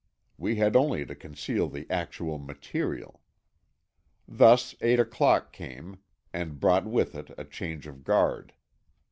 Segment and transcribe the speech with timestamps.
[0.35, 3.21] We had only to conceal the actual material.
[4.27, 5.99] Thus eight o'clock came,
[6.33, 8.53] and brought with it a change of guard.